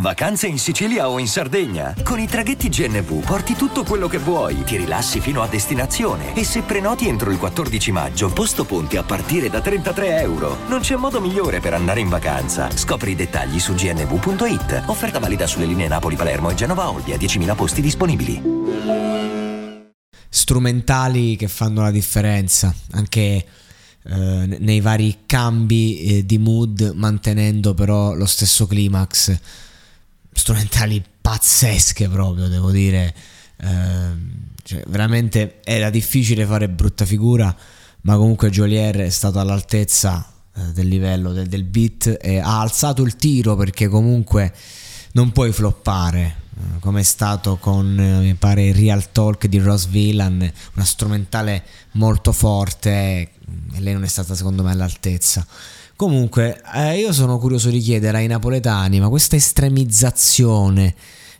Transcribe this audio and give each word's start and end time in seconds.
Vacanze 0.00 0.46
in 0.46 0.58
Sicilia 0.58 1.10
o 1.10 1.18
in 1.18 1.28
Sardegna? 1.28 1.94
Con 2.02 2.18
i 2.18 2.26
traghetti 2.26 2.70
GNV 2.70 3.22
porti 3.22 3.52
tutto 3.52 3.84
quello 3.84 4.08
che 4.08 4.16
vuoi, 4.16 4.64
ti 4.64 4.78
rilassi 4.78 5.20
fino 5.20 5.42
a 5.42 5.46
destinazione 5.46 6.34
e 6.34 6.42
se 6.42 6.62
prenoti 6.62 7.06
entro 7.06 7.30
il 7.30 7.36
14 7.36 7.92
maggio, 7.92 8.32
posto 8.32 8.64
ponti 8.64 8.96
a 8.96 9.02
partire 9.02 9.50
da 9.50 9.60
33 9.60 10.20
euro. 10.20 10.56
Non 10.68 10.80
c'è 10.80 10.96
modo 10.96 11.20
migliore 11.20 11.60
per 11.60 11.74
andare 11.74 12.00
in 12.00 12.08
vacanza. 12.08 12.74
Scopri 12.74 13.10
i 13.10 13.14
dettagli 13.14 13.60
su 13.60 13.74
gnv.it. 13.74 14.84
Offerta 14.86 15.18
valida 15.18 15.46
sulle 15.46 15.66
linee 15.66 15.88
Napoli-Palermo 15.88 16.48
e 16.48 16.54
Genova-Olbia, 16.54 17.18
10.000 17.18 17.54
posti 17.54 17.82
disponibili. 17.82 18.42
Strumentali 20.30 21.36
che 21.36 21.48
fanno 21.48 21.82
la 21.82 21.90
differenza, 21.90 22.74
anche 22.92 23.20
eh, 24.02 24.56
nei 24.58 24.80
vari 24.80 25.24
cambi 25.26 26.00
eh, 26.00 26.24
di 26.24 26.38
mood, 26.38 26.92
mantenendo 26.94 27.74
però 27.74 28.14
lo 28.14 28.24
stesso 28.24 28.66
climax 28.66 29.68
strumentali 30.40 31.04
pazzesche 31.20 32.08
proprio, 32.08 32.48
devo 32.48 32.70
dire. 32.70 33.14
Eh, 33.58 34.38
cioè, 34.62 34.82
veramente 34.88 35.60
era 35.62 35.90
difficile 35.90 36.46
fare 36.46 36.68
brutta 36.70 37.04
figura, 37.04 37.54
ma 38.02 38.16
comunque 38.16 38.48
Jolier 38.48 38.96
è 38.96 39.10
stato 39.10 39.38
all'altezza 39.38 40.26
eh, 40.56 40.72
del 40.72 40.88
livello 40.88 41.32
del, 41.32 41.46
del, 41.46 41.64
beat 41.64 42.16
e 42.20 42.38
ha 42.38 42.60
alzato 42.60 43.02
il 43.02 43.16
tiro 43.16 43.54
perché 43.54 43.88
comunque 43.88 44.54
non 45.12 45.30
puoi 45.32 45.52
floppare. 45.52 46.36
Eh, 46.56 46.78
come 46.78 47.00
è 47.00 47.04
stato 47.04 47.58
con 47.58 47.98
eh, 48.00 48.20
mi 48.20 48.34
pare 48.34 48.68
il 48.68 48.74
Real 48.74 49.12
Talk 49.12 49.46
di 49.46 49.58
Ross 49.58 49.88
Villan, 49.88 50.50
una 50.74 50.84
strumentale 50.86 51.64
molto 51.92 52.32
forte 52.32 52.90
e 53.74 53.80
lei 53.80 53.92
non 53.92 54.04
è 54.04 54.08
stata 54.08 54.34
secondo 54.34 54.62
me 54.62 54.72
all'altezza. 54.72 55.46
Comunque, 56.00 56.62
eh, 56.76 56.98
io 56.98 57.12
sono 57.12 57.38
curioso 57.38 57.68
di 57.68 57.78
chiedere 57.78 58.16
ai 58.16 58.26
napoletani, 58.26 59.00
ma 59.00 59.10
questa 59.10 59.36
estremizzazione 59.36 60.94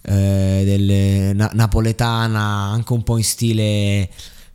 eh, 0.00 0.62
del, 0.64 1.36
na- 1.36 1.50
napoletana, 1.52 2.40
anche 2.40 2.94
un 2.94 3.02
po' 3.02 3.18
in 3.18 3.22
stile 3.22 4.08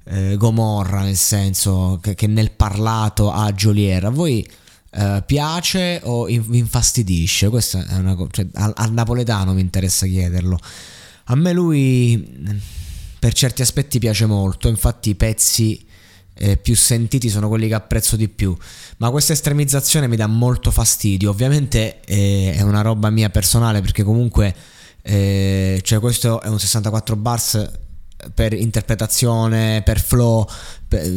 eh, 0.06 0.38
Gomorra, 0.38 1.04
nel 1.04 1.16
senso 1.16 2.00
che, 2.02 2.16
che, 2.16 2.26
nel 2.26 2.50
parlato 2.50 3.32
ha 3.32 3.54
Jolier, 3.54 4.06
a 4.06 4.10
voi 4.10 4.44
eh, 4.90 5.22
piace 5.24 6.02
o 6.02 6.26
vi 6.26 6.58
infastidisce? 6.58 7.50
Questo 7.50 7.78
è 7.78 7.94
una 7.94 8.16
cosa, 8.16 8.30
cioè, 8.32 8.48
al, 8.54 8.74
al 8.76 8.94
napoletano 8.94 9.54
mi 9.54 9.62
interessa 9.62 10.08
chiederlo. 10.08 10.58
A 11.26 11.36
me 11.36 11.54
lui 11.54 12.60
per 13.20 13.34
certi 13.34 13.62
aspetti 13.62 14.00
piace 14.00 14.26
molto, 14.26 14.68
infatti 14.68 15.12
i 15.12 15.16
pezzi 15.16 15.90
eh, 16.42 16.58
più 16.58 16.76
sentiti 16.76 17.30
sono 17.30 17.48
quelli 17.48 17.68
che 17.68 17.76
apprezzo 17.76 18.16
di 18.16 18.28
più. 18.28 18.56
Ma 18.98 19.12
questa 19.12 19.34
estremizzazione 19.34 20.08
mi 20.08 20.16
dà 20.16 20.26
molto 20.26 20.72
fastidio. 20.72 21.30
Ovviamente 21.30 22.00
eh, 22.04 22.54
è 22.56 22.62
una 22.62 22.82
roba 22.82 23.12
mia 23.12 23.30
personale 23.30 23.82
perché 23.82 24.02
comunque 24.02 24.54
eh, 25.04 25.80
cioè 25.84 26.00
questo 26.00 26.42
è 26.42 26.48
un 26.48 26.60
64 26.60 27.16
bars 27.16 27.70
per 28.34 28.54
interpretazione, 28.54 29.84
per 29.84 30.00
flow, 30.00 30.48
per, 30.88 31.08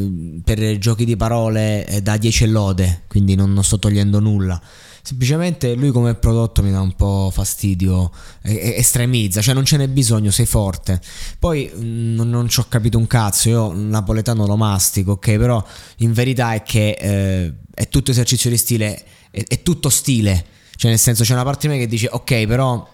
per 0.45 0.79
giochi 0.79 1.07
di 1.07 1.17
parole 1.17 1.87
eh, 1.87 2.03
da 2.03 2.17
10 2.17 2.47
lode, 2.49 3.03
quindi 3.09 3.35
non, 3.35 3.53
non 3.53 3.65
sto 3.65 3.79
togliendo 3.79 4.21
nulla 4.21 4.61
semplicemente 5.05 5.75
lui 5.75 5.91
come 5.91 6.15
prodotto 6.15 6.63
mi 6.63 6.71
dà 6.71 6.81
un 6.81 6.95
po' 6.95 7.31
fastidio, 7.31 8.11
estremizza, 8.41 9.43
cioè 9.43 9.53
non 9.53 9.67
ce 9.67 9.77
n'è 9.77 9.87
bisogno, 9.87 10.31
sei 10.31 10.47
forte. 10.47 10.99
Poi 11.39 11.71
mm, 11.77 12.15
non, 12.15 12.31
non 12.31 12.49
ci 12.49 12.59
ho 12.61 12.65
capito 12.71 12.97
un 12.97 13.07
cazzo, 13.07 13.51
io 13.51 13.73
napoletano 13.75 14.47
lo 14.47 14.57
mastico, 14.57 15.13
ok, 15.13 15.37
però 15.37 15.63
in 15.99 16.15
verità 16.15 16.55
è 16.55 16.63
che 16.63 16.97
eh, 16.99 17.55
è 17.75 17.89
tutto 17.89 18.13
esercizio 18.13 18.49
di 18.49 18.57
stile, 18.57 19.05
è, 19.31 19.45
è, 19.47 19.63
tutto 19.63 19.91
stile, 19.91 20.43
cioè 20.75 20.91
nel 20.91 20.99
senso 20.99 21.23
c'è 21.23 21.35
una 21.35 21.45
parte 21.45 21.69
di 21.69 21.75
me 21.75 21.79
che 21.79 21.87
dice 21.87 22.09
ok, 22.11 22.47
però... 22.47 22.93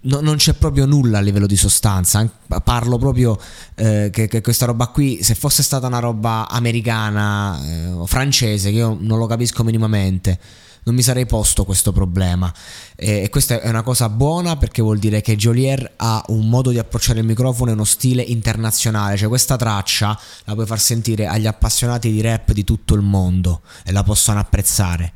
No, 0.00 0.20
non 0.20 0.36
c'è 0.36 0.52
proprio 0.52 0.84
nulla 0.84 1.16
a 1.16 1.20
livello 1.22 1.46
di 1.46 1.56
sostanza. 1.56 2.30
Parlo 2.62 2.98
proprio 2.98 3.38
eh, 3.74 4.10
che, 4.12 4.28
che, 4.28 4.42
questa 4.42 4.66
roba 4.66 4.88
qui, 4.88 5.22
se 5.22 5.34
fosse 5.34 5.62
stata 5.62 5.86
una 5.86 5.98
roba 5.98 6.46
americana 6.46 7.58
eh, 7.64 7.86
o 7.86 8.04
francese, 8.04 8.70
che 8.70 8.76
io 8.76 8.96
non 9.00 9.18
lo 9.18 9.26
capisco 9.26 9.64
minimamente, 9.64 10.38
non 10.84 10.94
mi 10.94 11.02
sarei 11.02 11.26
posto 11.26 11.64
questo 11.64 11.92
problema. 11.92 12.52
E 12.96 13.28
questa 13.30 13.60
è 13.60 13.68
una 13.68 13.82
cosa 13.82 14.08
buona 14.08 14.56
perché 14.56 14.82
vuol 14.82 14.98
dire 14.98 15.20
che 15.20 15.36
Jolier 15.36 15.94
ha 15.96 16.24
un 16.28 16.48
modo 16.48 16.70
di 16.70 16.78
approcciare 16.78 17.20
il 17.20 17.26
microfono 17.26 17.70
e 17.70 17.74
uno 17.74 17.84
stile 17.84 18.22
internazionale, 18.22 19.16
cioè 19.16 19.28
questa 19.28 19.56
traccia 19.56 20.18
la 20.44 20.54
puoi 20.54 20.66
far 20.66 20.80
sentire 20.80 21.26
agli 21.26 21.46
appassionati 21.46 22.10
di 22.10 22.20
rap 22.20 22.52
di 22.52 22.64
tutto 22.64 22.94
il 22.94 23.02
mondo 23.02 23.62
e 23.84 23.92
la 23.92 24.02
possono 24.02 24.40
apprezzare. 24.40 25.12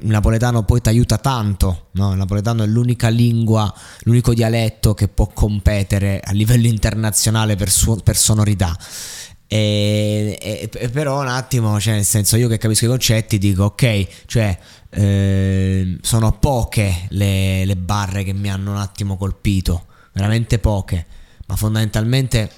Il 0.00 0.08
napoletano 0.08 0.62
poi 0.62 0.80
ti 0.80 0.90
aiuta 0.90 1.16
tanto, 1.16 1.88
no? 1.92 2.12
il 2.12 2.18
napoletano 2.18 2.62
è 2.62 2.66
l'unica 2.66 3.08
lingua, 3.08 3.72
l'unico 4.00 4.34
dialetto 4.34 4.92
che 4.92 5.08
può 5.08 5.26
competere 5.28 6.20
a 6.22 6.32
livello 6.32 6.66
internazionale 6.66 7.56
per, 7.56 7.70
suo, 7.70 7.96
per 7.96 8.16
sonorità. 8.16 8.76
E, 9.52 10.68
e, 10.72 10.88
però 10.90 11.22
un 11.22 11.26
attimo, 11.26 11.80
cioè 11.80 11.94
nel 11.94 12.04
senso 12.04 12.36
io 12.36 12.46
che 12.46 12.56
capisco 12.56 12.84
i 12.84 12.88
concetti 12.88 13.36
dico 13.36 13.64
ok, 13.64 14.06
cioè 14.26 14.56
eh, 14.90 15.98
sono 16.02 16.38
poche 16.38 17.06
le, 17.08 17.64
le, 17.64 17.74
barre 17.74 18.22
che 18.22 18.32
mi 18.32 18.48
hanno 18.48 18.70
un 18.70 18.76
attimo 18.76 19.16
colpito, 19.16 19.86
veramente 20.12 20.60
poche, 20.60 21.04
ma 21.46 21.56
fondamentalmente 21.56 22.48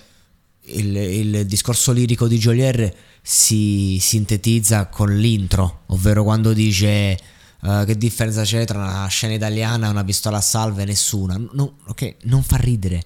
il, 0.65 0.95
il 0.95 1.47
discorso 1.47 1.93
lirico 1.93 2.29
di 2.29 2.37
Jolier 2.37 2.95
si 3.23 3.97
sintetizza 3.99 4.89
con 4.89 5.17
l'intro, 5.17 5.85
ovvero 5.87 6.23
quando 6.25 6.53
dice 6.53 7.19
uh, 7.63 7.87
che 7.87 7.97
differenza 7.97 8.43
c'è 8.43 8.67
tra 8.67 8.77
una 8.77 9.07
scena 9.07 9.33
italiana 9.33 9.87
e 9.87 9.91
una 9.91 10.05
pistola 10.05 10.37
a 10.37 10.43
salve, 10.43 10.85
nessuna, 10.85 11.41
no, 11.53 11.79
ok, 11.87 12.17
non 12.25 12.43
fa 12.43 12.57
ridere, 12.57 13.03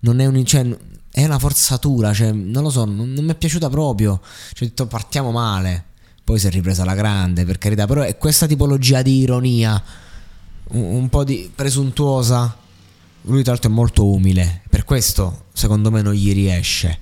non 0.00 0.20
è 0.20 0.26
un... 0.26 0.44
Cioè, 0.44 0.94
è 1.16 1.24
una 1.24 1.38
forzatura, 1.38 2.12
cioè, 2.12 2.30
non 2.30 2.62
lo 2.62 2.68
so, 2.68 2.84
non, 2.84 3.10
non 3.14 3.24
mi 3.24 3.30
è 3.30 3.34
piaciuta 3.34 3.70
proprio. 3.70 4.20
Cioè, 4.52 4.64
ho 4.64 4.68
detto, 4.68 4.86
partiamo 4.86 5.30
male. 5.30 5.82
Poi 6.22 6.38
si 6.38 6.46
è 6.46 6.50
ripresa 6.50 6.84
la 6.84 6.94
grande, 6.94 7.46
per 7.46 7.56
carità, 7.56 7.86
però 7.86 8.02
è 8.02 8.18
questa 8.18 8.46
tipologia 8.46 9.00
di 9.00 9.20
ironia, 9.20 9.82
un, 10.72 10.82
un 10.82 11.08
po' 11.08 11.24
di 11.24 11.50
presuntuosa. 11.54 12.54
Lui, 13.22 13.42
tra 13.42 13.52
l'altro, 13.52 13.70
è 13.70 13.72
molto 13.72 14.06
umile, 14.06 14.60
per 14.68 14.84
questo, 14.84 15.46
secondo 15.54 15.90
me, 15.90 16.02
non 16.02 16.12
gli 16.12 16.34
riesce. 16.34 16.98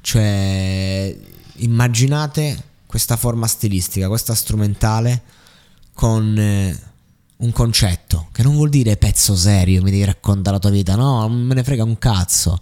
Cioè, 0.00 1.14
immaginate 1.56 2.64
questa 2.86 3.18
forma 3.18 3.46
stilistica, 3.46 4.08
questa 4.08 4.34
strumentale, 4.34 5.20
con 5.92 6.34
eh, 6.38 6.80
un 7.36 7.52
concetto, 7.52 8.28
che 8.32 8.42
non 8.42 8.54
vuol 8.54 8.70
dire 8.70 8.96
pezzo 8.96 9.36
serio, 9.36 9.82
mi 9.82 9.90
devi 9.90 10.04
raccontare 10.04 10.56
la 10.56 10.62
tua 10.62 10.70
vita, 10.70 10.96
no, 10.96 11.28
non 11.28 11.42
me 11.42 11.52
ne 11.52 11.62
frega 11.62 11.84
un 11.84 11.98
cazzo 11.98 12.58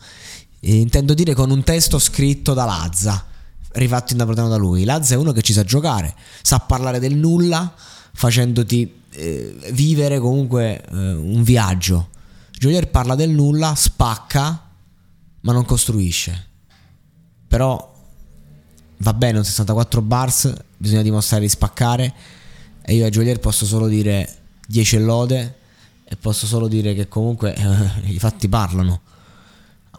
intendo 0.61 1.15
dire 1.15 1.35
con 1.35 1.51
un 1.51 1.63
testo 1.63 1.99
scritto 1.99 2.55
da 2.55 2.65
Lazza, 2.65 3.25
rifatto 3.73 4.13
interpretato 4.13 4.49
da 4.49 4.57
lui. 4.57 4.85
Lazza 4.85 5.15
è 5.15 5.17
uno 5.17 5.33
che 5.33 5.43
ci 5.43 5.53
sa 5.53 5.65
giocare, 5.65 6.15
sa 6.43 6.59
parlare 6.59 6.99
del 6.99 7.17
nulla, 7.17 7.73
facendoti 8.13 8.93
eh, 9.11 9.57
vivere 9.73 10.19
comunque 10.19 10.83
eh, 10.85 11.13
un 11.13 11.43
viaggio. 11.43 12.09
Jolier 12.59 12.89
parla 12.89 13.15
del 13.15 13.31
nulla, 13.31 13.75
spacca, 13.75 14.69
ma 15.41 15.53
non 15.53 15.65
costruisce. 15.65 16.47
Però 17.47 17.95
va 18.99 19.15
bene 19.15 19.39
un 19.39 19.45
64 19.45 20.03
bars, 20.03 20.53
bisogna 20.77 21.03
dimostrare 21.03 21.43
di 21.43 21.49
spaccare 21.49 22.15
e 22.83 22.95
io 22.95 23.07
a 23.07 23.11
Jolier 23.11 23.39
posso 23.39 23.65
solo 23.65 23.87
dire 23.87 24.37
10 24.67 24.99
lode 24.99 25.57
e 26.05 26.17
posso 26.17 26.47
solo 26.47 26.69
dire 26.69 26.95
che 26.95 27.07
comunque 27.07 27.55
eh, 27.55 28.09
i 28.11 28.19
fatti 28.19 28.49
parlano 28.49 29.01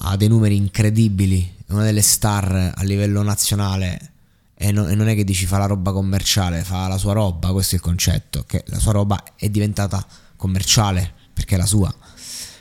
ha 0.01 0.15
dei 0.15 0.27
numeri 0.27 0.55
incredibili, 0.55 1.55
è 1.65 1.71
una 1.71 1.83
delle 1.83 2.01
star 2.01 2.73
a 2.75 2.83
livello 2.83 3.21
nazionale 3.21 4.11
e, 4.55 4.71
no, 4.71 4.87
e, 4.87 4.95
non 4.95 5.07
è 5.07 5.15
che 5.15 5.23
dici 5.23 5.45
fa 5.45 5.57
la 5.57 5.65
roba 5.65 5.91
commerciale, 5.91 6.63
fa 6.63 6.87
la 6.87 6.97
sua 6.97 7.13
roba, 7.13 7.51
questo 7.51 7.75
è 7.75 7.77
il 7.77 7.83
concetto, 7.83 8.43
che 8.45 8.63
la 8.67 8.79
sua 8.79 8.91
roba 8.91 9.23
è 9.35 9.49
diventata 9.49 10.05
commerciale 10.35 11.13
perché 11.33 11.55
è 11.55 11.57
la 11.57 11.65
sua, 11.65 11.93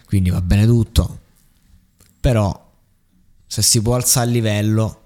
quindi 0.06 0.30
va 0.30 0.40
bene 0.40 0.66
tutto, 0.66 1.20
però 2.20 2.66
se 3.46 3.62
si 3.62 3.80
può 3.82 3.94
alzare 3.94 4.26
il 4.26 4.32
livello, 4.32 5.02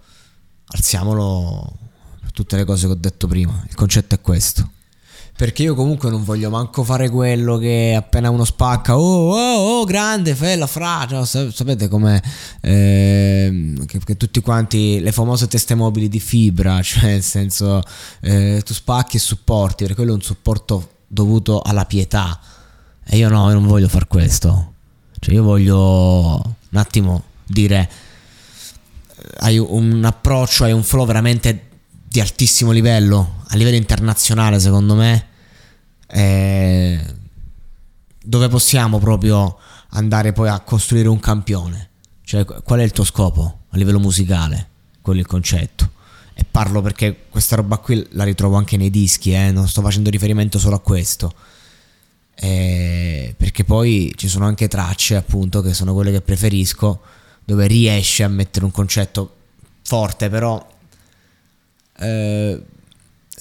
alziamolo 0.67 1.79
per 2.21 2.33
tutte 2.33 2.57
le 2.57 2.65
cose 2.65 2.87
che 2.87 2.93
ho 2.93 2.97
detto 2.97 3.27
prima, 3.27 3.65
il 3.69 3.75
concetto 3.75 4.15
è 4.15 4.21
questo. 4.21 4.71
Perché 5.35 5.63
io 5.63 5.75
comunque 5.75 6.11
non 6.11 6.25
voglio 6.25 6.51
manco 6.51 6.85
fare 6.85 7.09
quello 7.09 7.57
che 7.57 7.95
appena 7.97 8.31
uno 8.31 8.45
spacca, 8.45 8.97
oh, 8.97 9.33
oh, 9.33 9.81
oh 9.81 9.85
grande, 9.85 10.35
fella, 10.35 10.67
fra, 10.67 11.07
cioè, 11.09 11.25
sapete 11.25 11.89
come 11.89 12.23
eh, 12.61 13.75
che, 13.87 13.99
che, 14.05 14.17
tutti 14.17 14.41
quanti, 14.41 15.01
le 15.01 15.11
famose 15.11 15.49
teste 15.49 15.75
mobili 15.75 16.09
di 16.09 16.21
fibra, 16.21 16.81
cioè 16.85 17.05
nel 17.05 17.23
senso 17.23 17.83
eh, 18.21 18.63
tu 18.65 18.73
spacchi 18.73 19.17
e 19.17 19.21
supporti, 19.21 19.85
perché 19.85 19.95
quello 19.95 20.13
è 20.13 20.15
un 20.15 20.23
supporto 20.23 20.91
dovuto 21.09 21.61
alla 21.61 21.87
pietà. 21.87 22.39
E 23.05 23.17
io 23.17 23.29
no, 23.29 23.49
io 23.49 23.55
non 23.55 23.67
voglio 23.67 23.89
far 23.89 24.07
questo. 24.07 24.75
Cioè 25.19 25.35
io 25.35 25.43
voglio 25.43 26.57
un 26.71 26.79
attimo 26.79 27.23
dire, 27.45 27.89
hai 29.39 29.59
un 29.59 30.03
approccio, 30.05 30.65
hai 30.65 30.73
un 30.73 30.83
flow 30.83 31.07
veramente 31.07 31.69
di 32.09 32.21
altissimo 32.21 32.73
livello, 32.73 33.42
a 33.53 33.57
livello 33.57 33.77
internazionale 33.77 34.59
secondo 34.59 34.95
me, 34.95 35.27
eh, 36.07 37.01
dove 38.25 38.49
possiamo 38.49 38.99
proprio 38.99 39.59
andare 39.91 40.33
poi 40.33 40.49
a 40.49 40.61
costruire 40.61 41.09
un 41.09 41.21
campione. 41.21 41.91
Cioè 42.25 42.45
qual 42.45 42.81
è 42.81 42.83
il 42.83 42.93
tuo 42.93 43.05
scopo 43.05 43.61
a 43.69 43.77
livello 43.77 43.99
musicale? 43.99 44.69
Quello 45.03 45.19
è 45.19 45.23
il 45.23 45.29
concetto. 45.29 45.91
E 46.35 46.45
parlo 46.51 46.81
perché 46.81 47.25
questa 47.29 47.57
roba 47.57 47.77
qui 47.77 48.07
la 48.13 48.25
ritrovo 48.25 48.57
anche 48.57 48.79
nei 48.79 48.91
dischi, 48.91 49.33
eh? 49.33 49.51
non 49.51 49.69
sto 49.69 49.83
facendo 49.83 50.09
riferimento 50.09 50.59
solo 50.59 50.77
a 50.77 50.81
questo. 50.81 51.35
Eh, 52.35 53.35
perché 53.37 53.65
poi 53.65 54.15
ci 54.17 54.29
sono 54.29 54.47
anche 54.47 54.67
tracce, 54.67 55.15
appunto, 55.17 55.61
che 55.61 55.75
sono 55.75 55.93
quelle 55.93 56.11
che 56.11 56.23
preferisco, 56.23 57.03
dove 57.45 57.67
riesce 57.67 58.23
a 58.23 58.29
mettere 58.29 58.65
un 58.65 58.71
concetto 58.71 59.37
forte, 59.83 60.31
però 60.31 60.67
eh, 61.99 62.63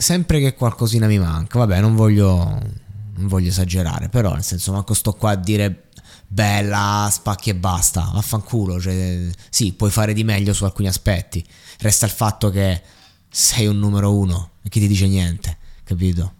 sempre 0.01 0.39
che 0.39 0.55
qualcosina 0.55 1.07
mi 1.07 1.19
manca, 1.19 1.59
vabbè, 1.59 1.79
non 1.79 1.95
voglio, 1.95 2.35
non 2.35 3.27
voglio 3.27 3.49
esagerare, 3.49 4.09
però 4.09 4.33
nel 4.33 4.43
senso, 4.43 4.71
manco 4.71 4.93
sto 4.93 5.13
qua 5.13 5.31
a 5.31 5.35
dire 5.35 5.89
bella, 6.27 7.07
spacchi 7.11 7.51
e 7.51 7.55
basta, 7.55 8.09
vaffanculo, 8.13 8.79
cioè, 8.79 9.29
sì, 9.49 9.73
puoi 9.73 9.91
fare 9.91 10.13
di 10.13 10.23
meglio 10.23 10.53
su 10.53 10.63
alcuni 10.65 10.87
aspetti, 10.87 11.45
resta 11.79 12.05
il 12.05 12.11
fatto 12.11 12.49
che 12.49 12.81
sei 13.29 13.67
un 13.67 13.77
numero 13.77 14.17
uno 14.17 14.51
e 14.63 14.69
chi 14.69 14.79
ti 14.79 14.87
dice 14.87 15.07
niente, 15.07 15.57
capito? 15.83 16.35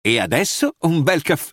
E 0.00 0.18
adesso 0.20 0.74
un 0.80 1.02
bel 1.02 1.22
caffè 1.22 1.52